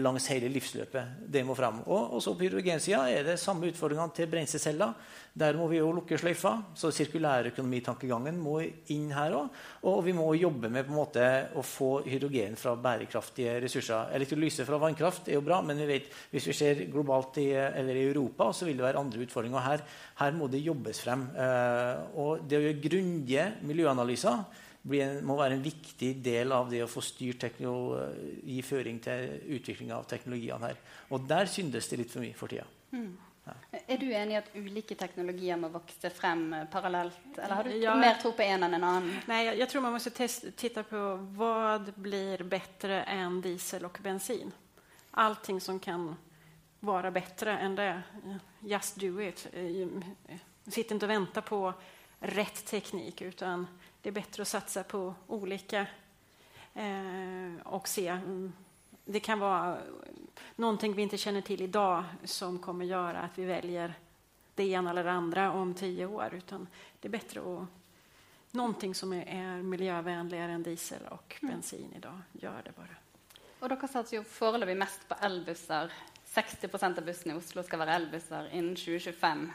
langs 0.00 0.26
hele 0.32 0.48
livsløpet. 0.52 1.26
Det 1.30 1.42
må 1.44 1.54
fram. 1.56 1.82
Og 1.90 2.20
så 2.22 2.34
på 2.34 2.46
hydrogensida 2.46 3.04
er 3.10 3.26
det 3.26 3.40
samme 3.40 3.68
utfordringene 3.68 4.14
til 4.16 4.28
brenselsceller. 4.30 4.94
Der 5.34 5.56
må 5.58 5.66
vi 5.68 5.80
jo 5.80 5.90
lukke 5.92 6.18
sløyfa. 6.18 6.52
Så 6.78 6.92
sirkulærøkonomitankegangen 6.94 8.38
må 8.40 8.60
inn 8.94 9.10
her 9.14 9.34
òg. 9.36 9.60
Og 9.90 10.00
vi 10.06 10.14
må 10.16 10.28
jobbe 10.38 10.70
med 10.72 10.86
på 10.86 10.94
en 10.94 11.00
måte 11.00 11.26
å 11.58 11.64
få 11.66 11.90
hydrogen 12.06 12.56
fra 12.60 12.76
bærekraftige 12.78 13.58
ressurser. 13.64 14.14
Elektrolyse 14.16 14.66
fra 14.68 14.78
vannkraft 14.82 15.28
er 15.28 15.38
jo 15.38 15.44
bra, 15.46 15.60
men 15.66 15.80
vi 15.82 15.90
vet, 15.90 16.10
hvis 16.30 16.48
vi 16.50 16.56
ser 16.56 16.84
globalt 16.92 17.40
i, 17.42 17.50
eller 17.54 17.98
i 17.98 18.06
Europa, 18.08 18.52
så 18.54 18.68
vil 18.68 18.78
det 18.78 18.86
være 18.86 19.02
andre 19.02 19.26
utfordringer. 19.26 19.66
Her, 19.66 19.84
her 20.22 20.38
må 20.38 20.48
det 20.48 20.62
jobbes 20.62 20.73
jobbes 20.74 21.00
frem. 21.06 21.24
Eh, 21.38 22.20
og 22.20 22.44
det 22.48 22.58
å 22.58 22.64
gjøre 22.66 22.82
grundige 22.84 23.48
miljøanalyser 23.64 24.44
en, 24.84 25.20
må 25.24 25.36
være 25.38 25.56
en 25.56 25.64
viktig 25.64 26.10
del 26.24 26.52
av 26.52 26.68
det 26.70 26.82
å 26.84 26.90
få 26.90 27.02
styrt 27.04 27.46
gi 28.44 28.62
føring 28.64 28.98
til 29.04 29.54
utvikling 29.56 29.94
av 29.96 30.08
teknologiene 30.10 30.72
her. 30.72 30.82
Og 31.14 31.24
der 31.28 31.48
syndes 31.48 31.88
det 31.88 32.02
litt 32.02 32.12
for 32.12 32.24
mye 32.24 32.36
for 32.36 32.52
tida. 32.52 32.66
Mm. 32.92 33.14
Ja. 33.44 33.54
Er 33.86 33.98
du 34.00 34.06
enig 34.08 34.32
i 34.32 34.38
at 34.38 34.46
ulike 34.56 34.96
teknologier 34.96 35.58
må 35.60 35.68
vokse 35.72 36.08
frem 36.12 36.46
eh, 36.56 36.66
parallelt? 36.72 37.26
Eller 37.36 37.56
har 37.58 37.68
du 37.68 37.74
ja, 37.76 37.96
mer 38.00 38.16
tro 38.20 38.32
på 38.36 38.44
en 38.44 38.64
enn 38.64 38.76
en 38.78 38.86
annen? 38.88 39.18
Nei, 39.28 39.42
jeg, 39.50 39.58
jeg 39.60 39.72
tror 39.72 39.84
man 39.84 39.96
må 39.96 40.00
titte 40.56 40.84
på 40.88 41.02
hva 41.36 41.56
blir 41.96 42.44
bedre 42.48 43.02
enn 43.12 43.42
diesel 43.44 43.84
og 43.88 44.00
bensin. 44.04 44.52
Allting 45.20 45.60
som 45.60 45.80
kan 45.80 46.08
være 46.84 47.12
bedre 47.14 47.58
enn 47.60 47.76
det. 47.76 47.92
Just 48.64 48.98
do 49.00 49.20
it. 49.20 49.46
Eh, 50.66 50.72
sitt 50.72 50.90
ikke 50.90 51.04
og 51.04 51.08
vente 51.08 51.42
på 51.42 51.72
rett 52.20 52.64
teknikk. 52.66 53.22
utan 53.22 53.66
det 54.02 54.08
är 54.08 54.12
bättre 54.12 54.42
att 54.42 54.48
satsa 54.48 54.84
på 54.84 55.14
olika 55.26 55.86
eh, 56.74 57.60
och 57.64 57.88
se. 57.88 58.08
Mm, 58.08 58.52
det 59.04 59.20
kan 59.20 59.38
vara 59.38 59.78
någonting 60.56 60.94
vi 60.94 61.02
inte 61.02 61.18
känner 61.18 61.40
till 61.40 61.62
idag 61.62 62.04
som 62.24 62.58
kommer 62.58 62.84
göra 62.84 63.20
att 63.20 63.38
vi 63.38 63.44
väljer 63.44 63.94
det 64.54 64.64
ena 64.64 64.90
eller 64.90 65.04
det 65.04 65.12
andra 65.12 65.52
om 65.52 65.74
tio 65.74 66.06
år. 66.06 66.34
Utan 66.34 66.68
det 67.00 67.08
är 67.08 67.10
bättre 67.10 67.40
att 67.40 67.66
någonting 68.50 68.94
som 68.94 69.12
är, 69.12 69.62
miljövänligare 69.62 70.52
än 70.52 70.62
diesel 70.62 71.02
og 71.10 71.38
mm. 71.42 71.54
bensin 71.54 71.92
idag. 71.96 72.20
Gjør 72.32 72.62
det 72.64 72.72
bare. 72.76 72.96
Og 73.60 73.70
dere 73.70 73.88
satser 73.88 74.16
jo 74.16 74.24
foreløpig 74.28 74.76
mest 74.76 75.08
på 75.08 75.16
elbusser. 75.24 75.92
60% 76.34 76.98
av 76.98 77.04
bussene 77.06 77.34
i 77.34 77.38
Oslo 77.38 77.62
skal 77.62 77.80
være 77.80 77.96
elbusser 77.96 78.50
innen 78.52 78.76
2025. 78.76 79.50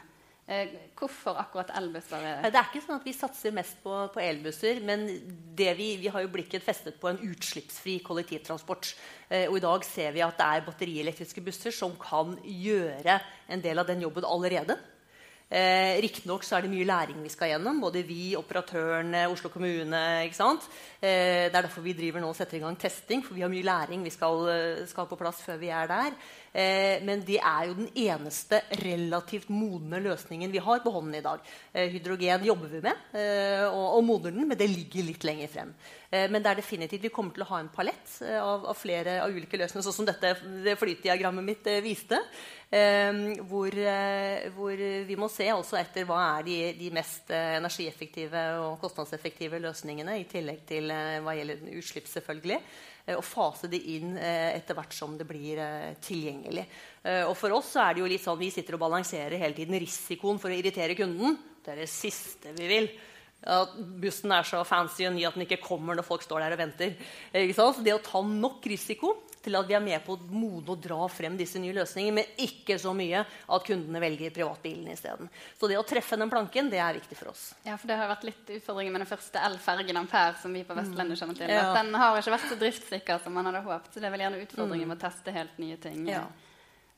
Eh, 0.50 0.70
hvorfor 0.98 1.38
akkurat 1.38 1.70
elbusser? 1.78 2.24
Det 2.42 2.58
er 2.58 2.66
ikke 2.66 2.82
sånn 2.82 2.98
at 2.98 3.04
vi 3.06 3.12
satser 3.14 3.52
mest 3.54 3.76
på, 3.84 3.92
på 4.10 4.22
elbusser. 4.24 4.80
Men 4.82 5.06
vi, 5.06 5.92
vi, 6.00 6.10
har 6.10 6.24
jo 6.24 6.32
blikket 6.32 6.64
festet 6.66 6.96
på 6.98 7.06
en 7.06 7.20
utslippsfri 7.22 8.00
kollektivtransport. 8.02 8.90
Eh, 9.28 9.46
og 9.46 9.60
i 9.60 9.62
dag 9.62 9.86
ser 9.86 10.10
vi 10.16 10.24
at 10.26 10.40
det 10.40 10.48
er 10.48 10.64
batterielektriske 10.66 11.44
busser 11.46 11.74
som 11.76 11.94
kan 12.02 12.34
gjøre 12.42 13.20
en 13.46 13.62
del 13.62 13.78
av 13.78 13.86
den 13.92 14.02
jobben 14.02 14.26
allerede. 14.26 14.78
Eh, 15.50 15.96
Riktignok 15.98 16.44
er 16.46 16.62
det 16.62 16.70
mye 16.70 16.86
læring 16.86 17.22
vi 17.24 17.30
skal 17.32 17.48
gjennom. 17.50 17.80
Både 17.82 18.04
vi, 18.06 18.36
operatørene, 18.38 19.24
Oslo 19.32 19.50
kommune. 19.50 20.02
Eh, 20.22 20.30
det 21.00 21.50
er 21.50 21.62
derfor 21.62 21.82
vi 21.82 21.92
driver 21.92 22.22
nå 22.22 22.28
og 22.30 22.36
setter 22.38 22.58
i 22.58 22.60
gang 22.62 22.78
testing. 22.78 23.24
For 23.24 23.34
vi 23.34 23.42
har 23.42 23.50
mye 23.50 23.66
læring 23.66 24.04
vi 24.04 24.10
skal, 24.14 24.46
eh, 24.48 24.86
skal 24.86 25.06
på 25.06 25.18
plass 25.18 25.42
før 25.42 25.58
vi 25.58 25.68
er 25.68 25.86
der. 25.86 26.12
Eh, 26.52 26.98
men 27.06 27.22
det 27.26 27.38
er 27.38 27.68
jo 27.68 27.76
den 27.78 27.90
eneste 27.94 28.62
relativt 28.82 29.50
modne 29.54 30.00
løsningen 30.02 30.50
vi 30.50 30.62
har 30.62 30.82
på 30.82 30.92
hånden 30.94 31.14
i 31.20 31.24
dag. 31.24 31.44
Eh, 31.72 31.90
hydrogen 31.94 32.46
jobber 32.48 32.72
vi 32.72 32.82
med, 32.88 33.08
eh, 33.14 33.66
og, 33.68 33.86
og 33.98 34.04
modner 34.08 34.34
den, 34.34 34.48
men 34.50 34.58
det 34.58 34.70
ligger 34.70 35.06
litt 35.06 35.26
lenger 35.26 35.52
frem. 35.52 35.74
Eh, 36.10 36.26
men 36.30 36.42
det 36.42 36.50
er 36.50 36.58
definitivt, 36.58 37.04
vi 37.06 37.12
kommer 37.14 37.34
til 37.34 37.44
å 37.44 37.50
ha 37.52 37.60
en 37.62 37.70
palett 37.70 38.16
eh, 38.26 38.38
av, 38.42 38.64
av 38.72 38.78
flere 38.78 39.20
av 39.22 39.30
ulike 39.30 39.60
løsninger, 39.60 39.84
sånn 39.86 39.98
som 40.00 40.08
dette 40.08 40.32
det 40.64 40.74
flytdiagrammet 40.80 41.46
mitt 41.46 41.70
eh, 41.70 41.82
viste. 41.84 42.18
Hvor, 42.70 43.74
hvor, 44.54 44.82
vi 45.08 45.14
må 45.18 45.26
se 45.26 45.48
også 45.50 45.74
etter 45.80 46.04
hva 46.06 46.20
er 46.36 46.44
de, 46.46 46.58
de 46.78 46.90
mest 46.94 47.32
energieffektive 47.34 48.44
og 48.62 48.76
kostnadseffektive 48.78 49.58
løsningene, 49.58 50.14
i 50.20 50.28
tillegg 50.30 50.60
til 50.68 50.86
hva 50.86 51.34
gjelder 51.34 51.64
utslipp, 51.80 52.06
selvfølgelig. 52.06 52.60
Eh, 53.06 53.16
og 53.16 53.24
fase 53.26 53.70
det 53.70 53.80
inn 53.92 54.16
eh, 54.18 54.56
etter 54.56 54.76
hvert 54.78 54.94
som 54.94 55.16
det 55.18 55.26
blir 55.28 55.60
eh, 55.60 55.92
tilgjengelig. 56.04 56.66
Og 57.30 57.32
for 57.38 57.56
oss 57.56 57.70
er 57.80 57.94
det 57.96 58.02
jo 58.02 58.08
litt 58.10 58.20
sånn 58.20 58.36
vi 58.36 58.50
sitter 58.52 58.76
og 58.76 58.82
balanserer 58.82 59.40
hele 59.40 59.56
tiden 59.56 59.78
risikoen 59.80 60.36
for 60.40 60.52
å 60.52 60.56
irritere 60.58 60.92
kunden. 60.98 61.38
Det 61.64 61.72
er 61.72 61.80
det 61.80 61.88
siste 61.88 62.52
vi 62.58 62.66
vil. 62.68 62.88
At 63.48 63.72
bussen 64.02 64.34
er 64.36 64.44
så 64.44 64.60
fancy 64.68 65.06
og 65.08 65.14
ny 65.14 65.24
at 65.24 65.38
den 65.38 65.46
ikke 65.46 65.62
kommer 65.64 65.96
når 65.96 66.04
folk 66.04 66.26
står 66.26 66.44
der 66.44 66.56
og 66.58 66.60
venter. 66.60 66.92
Det 67.32 67.94
å 67.94 68.02
ta 68.04 68.20
nok 68.20 68.68
risiko 68.68 69.14
til 69.44 69.56
at 69.56 69.68
vi 69.68 69.76
er 69.76 69.84
med 69.84 70.02
på 70.04 70.16
å 70.16 70.28
modne 70.30 70.74
og 70.74 70.82
dra 70.84 71.06
frem 71.12 71.36
disse 71.38 71.60
nye 71.62 71.74
løsningene, 71.76 72.20
men 72.20 72.42
ikke 72.44 72.76
så 72.80 72.92
mye 72.96 73.22
at 73.24 73.66
kundene 73.66 74.02
velger 74.02 74.34
privatbilen 74.36 74.90
isteden. 74.92 75.30
Så 75.58 75.70
det 75.70 75.78
å 75.80 75.86
treffe 75.86 76.18
den 76.20 76.32
planken 76.32 76.68
det 76.72 76.82
er 76.82 76.98
viktig 76.98 77.18
for 77.18 77.32
oss. 77.32 77.50
Ja, 77.64 77.78
for 77.80 77.90
Det 77.90 77.96
har 77.98 78.10
vært 78.12 78.28
litt 78.28 78.52
utfordringer 78.58 78.94
med 78.94 79.04
den 79.04 79.10
første 79.10 79.40
elfergen 79.48 79.98
Ampere 80.00 80.36
som 80.42 80.52
vi 80.54 80.62
på 80.66 80.76
Vestlandet 80.76 81.18
kjenner 81.18 81.40
til. 81.40 81.54
Ja. 81.56 81.72
Den 81.76 81.96
har 81.96 82.20
ikke 82.20 82.36
vært 82.36 82.52
så 82.52 82.60
driftssikker 82.60 83.24
som 83.24 83.34
man 83.36 83.48
hadde 83.48 83.64
håpet. 83.64 83.90
Så 83.94 84.02
det 84.02 84.10
er 84.10 84.14
vel 84.14 84.26
gjerne 84.26 84.44
utfordringer 84.44 84.86
mm. 84.86 84.92
med 84.92 85.00
å 85.00 85.04
teste 85.08 85.34
helt 85.34 85.60
nye 85.62 85.80
ting. 85.80 86.06
Ja 86.10 86.28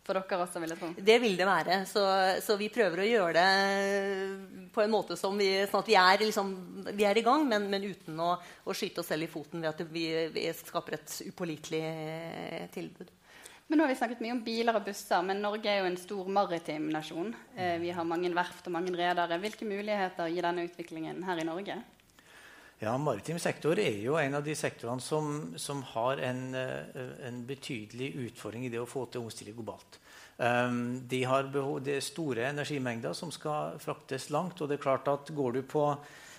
for 0.03 0.19
dere 0.19 0.43
også, 0.43 0.61
vil 0.63 0.73
jeg 0.75 0.81
tro. 0.81 0.91
Det 0.99 1.17
vil 1.23 1.37
det 1.39 1.47
være. 1.47 1.79
Så, 1.87 2.03
så, 2.43 2.57
vi 2.59 2.71
prøver 2.75 3.05
å 3.05 3.07
gjøre 3.07 3.33
det 3.39 4.71
på 4.75 4.83
en 4.83 4.93
måte 4.93 5.17
som 5.19 5.39
vi, 5.39 5.49
sånn 5.71 5.85
at 5.85 5.91
vi 5.93 5.99
er, 6.01 6.25
liksom, 6.27 6.53
vi 6.91 7.07
er 7.07 7.21
i 7.21 7.25
gang, 7.27 7.47
men, 7.49 7.69
men 7.71 7.87
uten 7.87 8.19
å, 8.19 8.35
å, 8.41 8.75
skyte 8.75 9.03
oss 9.03 9.13
selv 9.13 9.29
i 9.29 9.31
foten 9.31 9.63
ved 9.63 9.71
at 9.71 9.85
vi, 9.95 10.07
vi 10.35 10.47
skaper 10.59 10.99
et 10.99 11.19
upålitelig 11.31 11.83
eh, 11.87 12.65
tilbud. 12.75 13.13
Men 13.71 13.79
nå 13.79 13.87
har 13.87 13.93
vi 13.93 14.01
snakket 14.01 14.21
mye 14.21 14.35
om 14.35 14.43
biler 14.45 14.77
og 14.77 14.85
busser, 14.85 15.23
men 15.25 15.39
Norge 15.41 15.71
er 15.71 15.79
jo 15.81 15.89
en 15.89 16.01
stor 16.01 16.27
maritim 16.35 16.91
nasjon. 16.93 17.31
Eh, 17.55 17.79
vi 17.81 17.95
har 17.95 18.05
mange 18.05 18.29
verft 18.35 18.67
og 18.69 18.75
mange 18.75 18.93
redere. 18.99 19.39
Hvilke 19.41 19.69
muligheter 19.69 20.29
gir 20.35 20.45
denne 20.45 20.67
utviklingen 20.67 21.23
her 21.25 21.41
i 21.41 21.47
Norge? 21.47 21.79
Ja, 22.83 22.97
Maritim 22.99 23.39
sektor 23.39 23.79
er 23.79 23.95
jo 24.03 24.17
en 24.19 24.35
av 24.35 24.43
de 24.43 24.57
sektorene 24.59 25.03
som, 25.03 25.53
som 25.61 25.85
har 25.93 26.19
en, 26.27 26.41
eh, 26.59 27.13
en, 27.29 27.37
betydelig 27.47 28.09
utfordring 28.25 28.65
i 28.67 28.73
det 28.73 28.81
å 28.83 28.89
få 28.91 29.05
til 29.07 29.23
omstilling 29.23 29.55
globalt. 29.55 30.01
Um, 30.43 30.97
de 31.07 31.21
har 31.29 31.47
behov, 31.55 31.77
det 31.87 32.01
er 32.01 32.03
store 32.03 32.49
energimengder 32.49 33.15
som 33.15 33.31
skal 33.31 33.79
fraktes 33.79 34.33
langt. 34.35 34.59
og 34.61 34.69
det 34.69 34.81
er 34.81 34.83
klart 34.83 35.07
at 35.13 35.31
Går 35.31 35.53
du 35.53 35.63
på 35.63 35.85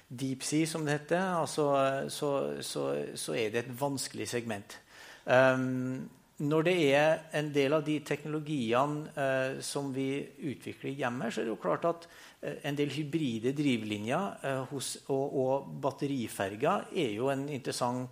deep 0.09 0.43
sea, 0.43 0.67
som 0.67 0.83
det 0.83 0.97
heter, 0.97 1.23
altså, 1.39 1.69
så, 2.11 2.31
så, 2.59 2.83
så, 3.15 3.35
er 3.39 3.53
det 3.53 3.63
et 3.63 3.79
vanskelig 3.79 4.27
segment. 4.27 4.75
Um, 5.23 6.09
når 6.39 6.63
det 6.65 6.75
er 6.95 7.19
en 7.37 7.51
del 7.53 7.75
av 7.77 7.83
de 7.85 7.99
teknologiene 8.01 9.11
eh, 9.13 9.59
som 9.61 9.91
vi 9.93 10.07
utvikler 10.49 10.95
hjemme, 10.97 11.29
så 11.29 11.41
er 11.41 11.45
det 11.45 11.53
jo 11.53 11.61
klart 11.61 11.85
at 11.85 12.07
Eh, 12.43 12.59
en 12.67 12.75
del 12.75 12.91
hybride 12.91 13.53
drivlinjer 13.55 14.43
eh, 14.43 14.61
hos, 14.73 14.97
og, 15.07 15.35
og 15.39 15.67
batteriferger 15.83 16.89
er 16.91 17.13
jo 17.15 17.29
en 17.31 17.47
interessant 17.47 18.09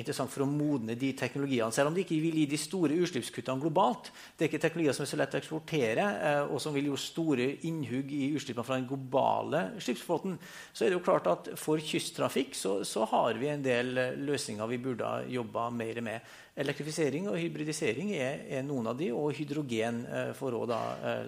interessant 0.00 0.32
for 0.32 0.44
å 0.44 0.48
modne 0.48 0.94
de 0.96 1.10
teknologiene. 1.18 1.72
Selv 1.74 1.90
om 1.90 1.96
de 1.96 2.00
ikke 2.04 2.20
vil 2.22 2.38
gi 2.40 2.46
de 2.48 2.58
store 2.60 2.96
utslippskuttene 2.96 3.60
globalt. 3.60 4.10
Det 4.36 4.46
er 4.46 4.50
ikke 4.50 4.62
teknologier 4.62 4.96
som 4.96 5.04
er 5.04 5.10
så 5.10 5.18
lett 5.20 5.36
å 5.36 5.40
eksportere, 5.40 6.06
uh, 6.06 6.54
og 6.54 6.62
som 6.62 6.74
vil 6.76 6.88
gjøre 6.88 7.02
store 7.02 7.48
innhugg 7.68 8.12
i 8.16 8.30
utslippene 8.38 8.66
fra 8.66 8.78
den 8.78 8.88
globale 8.88 9.60
skipsflåten. 9.82 10.38
Så 10.72 10.84
er 10.84 10.90
det 10.90 10.98
jo 10.98 11.04
klart 11.04 11.28
at 11.30 11.52
for 11.60 11.82
kysttrafikk 11.84 12.56
så, 12.56 12.78
så 12.88 13.04
har 13.12 13.40
vi 13.40 13.50
en 13.52 13.64
del 13.64 13.92
løsninger 14.24 14.70
vi 14.70 14.80
burde 14.82 15.04
ha 15.08 15.20
jobba 15.28 15.68
mer 15.74 16.00
med. 16.06 16.32
Elektrifisering 16.60 17.28
og 17.30 17.38
hybridisering 17.40 18.10
er, 18.16 18.42
er, 18.48 18.64
noen 18.66 18.90
av 18.90 18.98
de, 18.98 19.10
og 19.16 19.32
hydrogen 19.36 20.02
eh, 20.08 20.32
for 20.36 20.56
også 20.58 20.80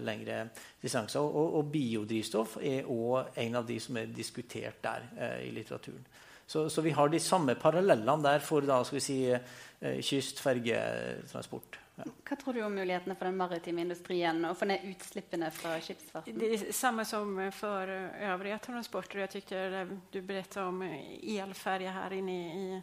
lengre 0.05 0.43
distanser. 0.83 1.21
Og, 1.23 1.61
og, 1.61 1.71
biodrivstoff 1.73 2.59
er 2.61 2.89
òg 2.91 3.39
en 3.45 3.61
av 3.61 3.69
de 3.69 3.79
som 3.81 3.97
er 4.01 4.13
diskutert 4.13 4.83
der 4.85 5.09
i 5.47 5.53
litteraturen. 5.55 6.05
Så, 6.53 6.71
så, 6.71 6.83
vi 6.85 6.91
har 6.91 7.09
de 7.09 7.21
samme 7.21 7.55
parallellene 7.57 8.23
der 8.27 8.43
for 8.45 8.65
da, 8.69 8.83
skal 8.85 8.99
vi 8.99 9.01
si, 9.01 9.15
eh, 9.33 10.01
kyst-, 10.05 10.43
fergetransport. 10.45 11.79
Ja. 11.97 12.05
Hva 12.29 12.37
tror 12.37 12.57
du 12.57 12.61
om 12.67 12.75
mulighetene 12.77 13.17
for 13.17 13.29
den 13.29 13.39
maritime 13.41 13.87
industrien 13.87 14.45
å 14.45 14.51
få 14.57 14.69
ned 14.69 14.85
utslippene 14.91 15.49
fra 15.57 15.79
skipsfarten? 15.81 16.37
Det 16.37 16.51
er 16.53 16.65
samme 16.77 17.07
som 17.09 17.41
for 17.57 17.89
øvrige 17.89 18.59
transporter. 18.67 19.23
Jeg 19.25 19.33
tykker 19.39 19.79
Du 20.13 20.21
berettet 20.21 20.61
om 20.61 20.83
elferge 20.85 21.97
her 21.97 22.19
inne 22.21 22.37
i 22.37 22.83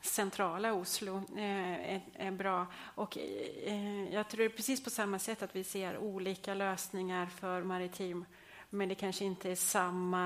sentrale 0.00 0.70
Oslo 0.72 1.16
eh, 1.36 1.94
är, 1.96 2.00
är, 2.14 2.30
bra. 2.30 2.66
Och, 2.94 3.18
eh, 3.18 4.14
jag 4.14 4.28
tror 4.28 4.48
precis 4.48 4.84
på 4.84 4.90
samme 4.90 5.18
sätt 5.18 5.42
at 5.42 5.56
vi 5.56 5.64
ser 5.64 5.98
ulike 5.98 6.54
løsninger 6.54 7.26
for 7.26 7.62
maritim 7.62 8.24
men 8.70 8.88
det 8.88 9.00
kanskje 9.00 9.26
ikke 9.26 9.50
er 9.50 9.58
samme 9.58 10.24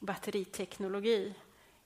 batteriteknologi 0.00 1.32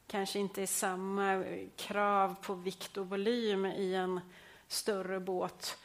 kanske 0.07 0.39
inte 0.39 0.63
är 0.63 0.67
samma 0.67 1.45
krav 1.77 2.35
på 2.43 2.55
vikt 2.55 2.97
och 2.97 3.09
volym 3.09 3.67
i 3.67 3.95
en 3.95 4.21
större 4.69 5.21
båt 5.21 5.79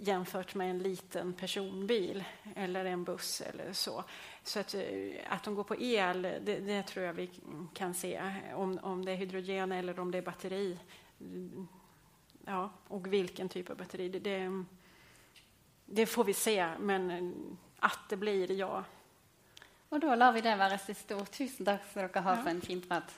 jämfört 0.00 0.54
med 0.54 0.70
en 0.70 0.78
liten 0.78 1.32
personbil 1.32 2.24
eller 2.56 2.84
en 2.84 3.04
buss 3.04 3.40
eller 3.40 3.72
så. 3.72 4.04
Så 4.42 4.60
att, 4.60 4.74
eh, 4.74 4.82
att 5.28 5.42
de 5.42 5.54
går 5.54 5.64
på 5.64 5.76
el, 5.76 6.22
det, 6.22 6.60
det, 6.60 6.82
tror 6.82 7.04
jag 7.04 7.12
vi 7.12 7.30
kan 7.74 7.94
se. 7.94 8.34
Om, 8.54 8.78
om 8.82 9.04
det 9.04 9.12
är 9.12 9.16
hydrogen 9.16 9.72
eller 9.72 10.00
om 10.00 10.10
det 10.10 10.18
är 10.18 10.22
batteri. 10.22 10.78
Ja, 12.44 12.70
och 12.88 13.12
vilken 13.12 13.48
typ 13.48 13.70
av 13.70 13.76
batteri. 13.76 14.08
Det, 14.08 14.18
det, 14.18 14.64
det 15.86 16.06
får 16.06 16.24
vi 16.24 16.34
se, 16.34 16.68
men 16.78 17.34
att 17.78 18.08
det 18.08 18.16
blir 18.16 18.52
ja. 18.52 18.84
Og 19.90 19.98
da 20.00 20.14
lar 20.14 20.32
vi 20.32 20.40
det 20.40 20.52
være 20.54 20.78
siste 20.78 21.16
ord. 21.18 21.30
Tusen 21.34 21.66
takk 21.66 21.82
skal 21.90 22.06
dere 22.06 22.22
ha 22.22 22.36
for 22.36 22.50
en 22.52 22.60
fin 22.62 22.80
prat. 22.80 23.10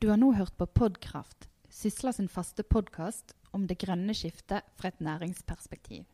Du 0.00 0.08
har 0.08 0.16
nå 0.16 0.32
hørt 0.32 0.56
på 0.56 0.66
Podkraft, 0.66 1.48
Sysla 1.68 2.12
sin 2.12 2.28
faste 2.28 2.62
podkast 2.62 3.34
om 3.52 3.66
det 3.68 3.78
grønne 3.82 4.14
skiftet 4.16 4.64
fra 4.80 4.88
et 4.88 5.00
næringsperspektiv. 5.00 6.04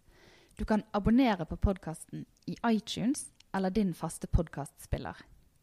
Du 0.59 0.65
kan 0.65 0.83
abonnere 0.93 1.47
på 1.47 1.57
podkasten 1.57 2.27
i 2.47 2.57
iTunes 2.67 3.29
eller 3.55 3.71
din 3.71 3.95
faste 3.95 4.27
podkastspiller. 4.27 5.17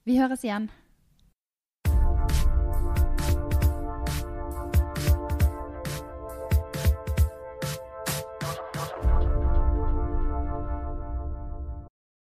Vi 0.03 0.17
høres 0.17 0.43
igjen. 0.43 0.69